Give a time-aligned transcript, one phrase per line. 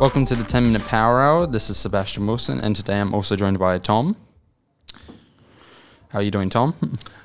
[0.00, 1.46] Welcome to the 10 Minute Power Hour.
[1.46, 4.16] This is Sebastian Wilson, and today I'm also joined by Tom.
[6.08, 6.74] How are you doing, Tom?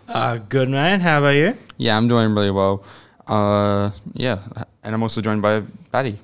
[0.10, 1.00] Uh, good man.
[1.00, 1.54] How about you?
[1.78, 2.84] yeah, I'm doing really well.
[3.26, 4.40] Uh, yeah,
[4.84, 6.20] and I'm also joined by Batty.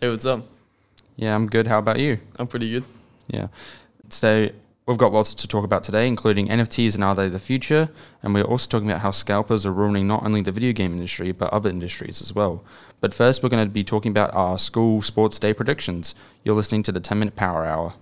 [0.00, 0.44] Hey, what's up?
[1.14, 1.68] Yeah, I'm good.
[1.68, 2.18] How about you?
[2.36, 2.84] I'm pretty good.
[3.28, 3.46] Yeah.
[4.10, 4.52] Today,
[4.86, 7.88] we've got lots to talk about today, including NFTs and are they the future?
[8.22, 11.32] And we're also talking about how scalpers are ruining not only the video game industry,
[11.32, 12.64] but other industries as well.
[13.00, 16.14] But first, we're going to be talking about our school sports day predictions.
[16.44, 17.94] You're listening to the 10 Minute Power Hour.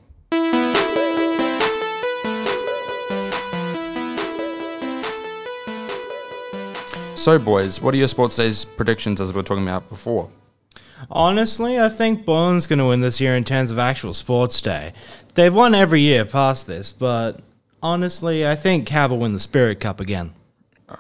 [7.17, 10.31] So, boys, what are your sports days predictions as we were talking about before?
[11.11, 14.93] Honestly, I think Bourne's going to win this year in terms of actual sports day.
[15.35, 17.41] They've won every year past this, but
[17.83, 20.33] honestly, I think Cav will win the Spirit Cup again.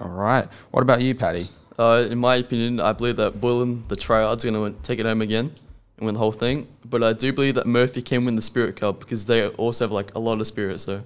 [0.00, 0.48] All right.
[0.70, 1.48] What about you, Patty?
[1.78, 5.22] Uh, in my opinion, I believe that Boylan, the tryouts, going to take it home
[5.22, 5.52] again
[5.96, 6.68] and win the whole thing.
[6.84, 9.92] But I do believe that Murphy can win the Spirit Cup because they also have
[9.92, 10.80] like a lot of spirit.
[10.80, 11.02] So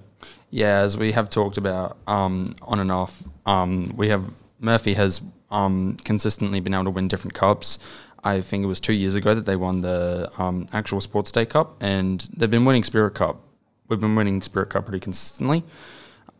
[0.49, 4.25] Yeah, as we have talked about um, on and off, um, we have
[4.59, 7.79] Murphy has um, consistently been able to win different cups.
[8.23, 11.45] I think it was two years ago that they won the um, actual Sports Day
[11.45, 13.41] Cup, and they've been winning Spirit Cup.
[13.87, 15.63] We've been winning Spirit Cup pretty consistently,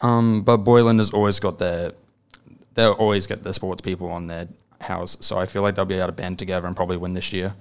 [0.01, 1.91] um, but Boylan has always got their
[2.75, 4.47] they'll always get the sports people on their
[4.81, 5.17] house.
[5.21, 7.55] So I feel like they'll be able to band together and probably win this year.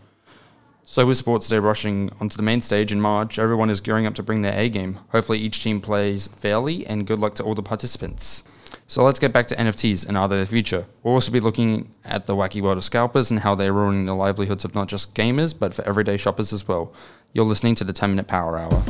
[0.84, 4.15] So with Sports Day rushing onto the main stage in March, everyone is gearing up
[4.17, 4.98] to bring their A game.
[5.12, 8.42] Hopefully each team plays fairly and good luck to all the participants.
[8.87, 10.84] So let's get back to NFTs and are they the future?
[11.03, 14.15] We'll also be looking at the wacky world of scalpers and how they're ruining the
[14.15, 16.93] livelihoods of not just gamers, but for everyday shoppers as well.
[17.33, 18.83] You're listening to the 10 Minute Power Hour.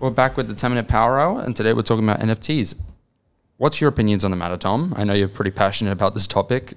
[0.00, 2.78] We're back with the 10 Minute Power Hour, and today we're talking about NFTs.
[3.56, 4.92] What's your opinions on the matter, Tom?
[4.96, 6.74] I know you're pretty passionate about this topic.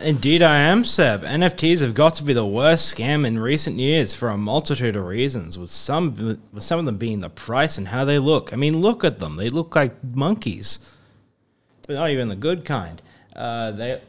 [0.00, 1.24] Indeed, I am, Seb.
[1.24, 5.04] NFTs have got to be the worst scam in recent years for a multitude of
[5.04, 6.14] reasons, with some,
[6.52, 8.52] with some of them being the price and how they look.
[8.52, 9.34] I mean, look at them.
[9.34, 10.78] They look like monkeys,
[11.88, 13.02] but not even the good kind.
[13.34, 14.00] Uh, they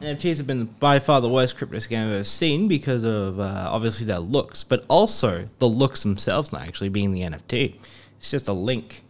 [0.00, 3.68] NFTs have been by far the worst crypto scam I've ever seen because of uh,
[3.70, 7.76] obviously their looks, but also the looks themselves not actually being the NFT.
[8.18, 9.04] It's just a link.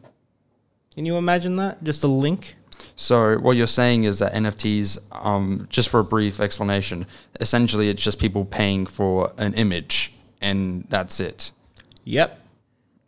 [0.94, 1.82] Can you imagine that?
[1.82, 2.56] Just a link?
[2.96, 7.06] So what you're saying is that NFTs, um, just for a brief explanation,
[7.40, 11.52] essentially it's just people paying for an image, and that's it.
[12.04, 12.40] Yep.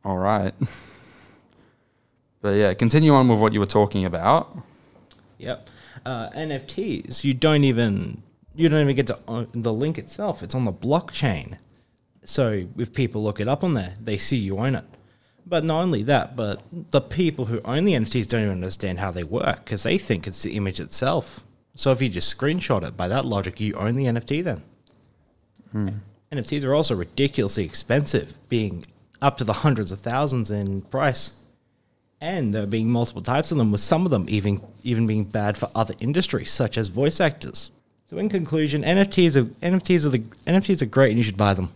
[0.05, 0.53] All right.
[2.43, 4.55] but yeah, continue on with what you were talking about.
[5.39, 5.71] Yep.
[6.05, 8.23] Uh, NFTs, you don't even
[8.55, 10.43] you don't even get to own the link itself.
[10.43, 11.59] It's on the blockchain.
[12.25, 14.85] So if people look it up on there, they see you own it.
[15.49, 19.11] But not only that, but the people who own the NFTs don't even understand how
[19.11, 21.45] they work because they think it's the image itself.
[21.75, 24.63] So if you just screenshot it, by that logic, you own the NFT then.
[25.73, 25.89] Hmm.
[26.33, 28.85] NFTs are also ridiculously expensive, being
[29.23, 31.33] up to the hundreds of thousands in price.
[32.21, 35.57] And there being multiple types of them, with some of them even even being bad
[35.57, 37.71] for other industries, such as voice actors.
[38.11, 41.55] So in conclusion, NFTs are NFTs are the NFTs are great and you should buy
[41.55, 41.69] them.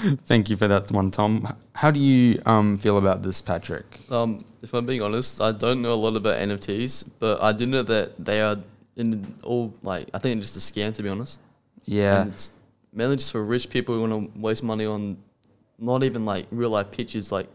[0.26, 1.56] Thank you for that one, Tom.
[1.74, 4.00] How do you um, feel about this, Patrick?
[4.10, 7.66] um, if I'm being honest, I don't know a lot about NFTs, but I do
[7.66, 8.56] know that they are
[8.96, 11.40] in all like I think it's just a scam to be honest.
[11.84, 12.52] Yeah, And it's
[12.92, 15.16] mainly just for rich people who want to waste money on
[15.78, 17.48] not even like real life pictures, like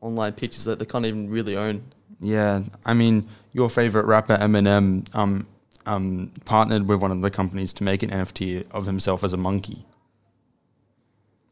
[0.00, 1.82] online pictures that they can't even really own.
[2.20, 2.62] yeah.
[2.84, 5.46] I mean, your favorite rapper Eminem um,
[5.86, 9.36] um, partnered with one of the companies to make an NFT of himself as a
[9.36, 9.84] monkey.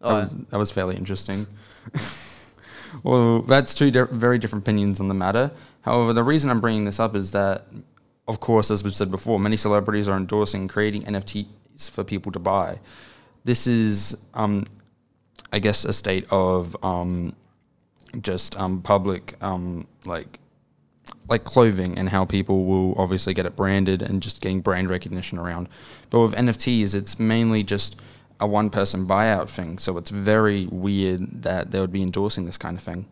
[0.00, 1.46] That, Oh, was, that was fairly interesting.
[3.02, 5.50] well, that's two di- very different opinions on the matter.
[5.82, 7.66] However, the reason I'm bringing this up is that,
[8.28, 12.38] of course, as we've said before, many celebrities are endorsing creating NFTs for people to
[12.38, 12.78] buy.
[13.44, 14.66] This is, um,
[15.52, 17.34] I guess, a state of um,
[18.20, 20.38] just um, public, um, like,
[21.28, 25.38] like clothing and how people will obviously get it branded and just getting brand recognition
[25.38, 25.68] around.
[26.10, 28.00] But with NFTs, it's mainly just
[28.40, 29.78] a one person buyout thing.
[29.78, 33.06] So it's very weird that they would be endorsing this kind of thing.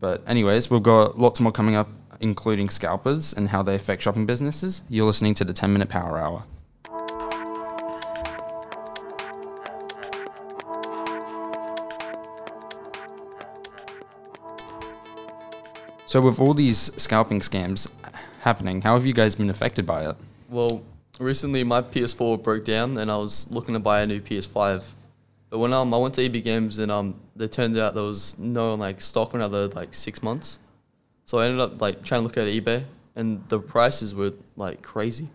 [0.00, 1.88] But, anyways, we've got lots more coming up,
[2.20, 4.82] including scalpers and how they affect shopping businesses.
[4.88, 6.44] You're listening to the 10 Minute Power Hour.
[16.06, 17.90] So, with all these scalping scams
[18.42, 20.16] happening, how have you guys been affected by it?
[20.48, 20.84] Well,
[21.18, 24.84] recently my PS4 broke down and I was looking to buy a new PS5.
[25.50, 28.38] But when um, I went to EB Games and um, it turned out there was
[28.38, 30.58] no like stock for another like six months.
[31.24, 32.84] So I ended up like trying to look at eBay
[33.16, 35.28] and the prices were like crazy.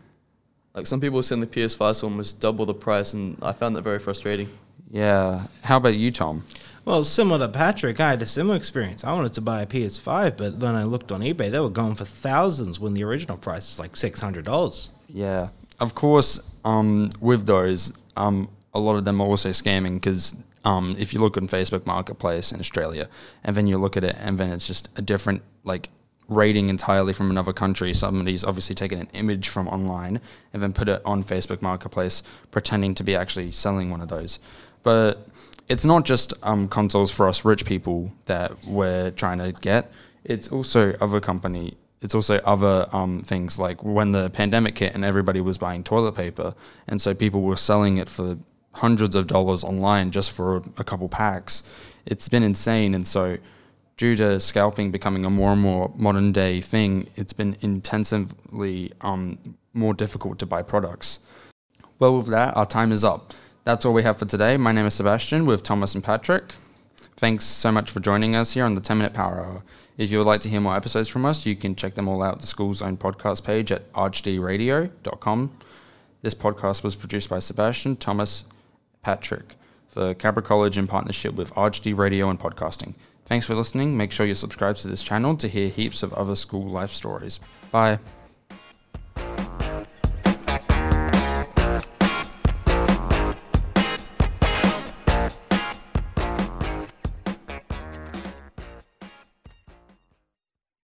[0.73, 3.75] Like some people were selling the PS5 for almost double the price, and I found
[3.75, 4.49] that very frustrating.
[4.89, 5.47] Yeah.
[5.63, 6.43] How about you, Tom?
[6.85, 9.03] Well, similar to Patrick, I had a similar experience.
[9.03, 11.95] I wanted to buy a PS5, but then I looked on eBay; they were going
[11.95, 14.89] for thousands when the original price is like six hundred dollars.
[15.07, 15.49] Yeah.
[15.79, 20.35] Of course, um, with those, um, a lot of them are also scamming because
[20.65, 23.07] um, if you look on Facebook Marketplace in Australia,
[23.43, 25.89] and then you look at it, and then it's just a different like
[26.27, 27.93] rating entirely from another country.
[27.93, 30.21] Somebody's obviously taken an image from online
[30.53, 32.21] and then put it on Facebook Marketplace,
[32.51, 34.39] pretending to be actually selling one of those.
[34.83, 35.27] But
[35.67, 39.91] it's not just um, consoles for us rich people that we're trying to get.
[40.23, 41.77] It's also other company.
[42.01, 46.13] It's also other um, things like when the pandemic hit and everybody was buying toilet
[46.13, 46.55] paper,
[46.87, 48.37] and so people were selling it for
[48.73, 51.63] hundreds of dollars online just for a, a couple packs.
[52.05, 53.37] It's been insane, and so
[53.97, 59.57] due to scalping becoming a more and more modern day thing, it's been intensively um,
[59.73, 61.19] more difficult to buy products.
[61.99, 63.33] Well, with that, our time is up.
[63.65, 64.55] That's all we have for today.
[64.55, 66.53] My name is Sebastian with Thomas and Patrick.
[67.19, 69.63] Thanks so much for joining us here on the 10 Minute Power Hour.
[69.97, 72.23] If you would like to hear more episodes from us, you can check them all
[72.23, 75.51] out at the school's own podcast page at archdradio.com.
[76.21, 78.45] This podcast was produced by Sebastian, Thomas,
[79.01, 79.57] Patrick
[79.89, 82.93] for Cabra College in partnership with RHD Radio and Podcasting.
[83.25, 83.97] Thanks for listening.
[83.97, 87.41] Make sure you subscribe to this channel to hear heaps of other school life stories.
[87.69, 87.99] Bye.